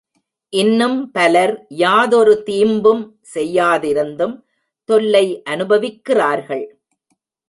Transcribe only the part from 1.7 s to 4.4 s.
யாதொரு தீம்பும் செய்யாதிருந்தும்,